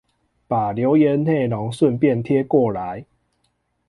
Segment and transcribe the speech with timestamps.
[0.47, 3.05] 把留言內容順便貼過來